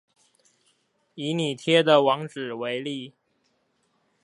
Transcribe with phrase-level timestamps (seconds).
[1.13, 3.13] 以你貼的網址為例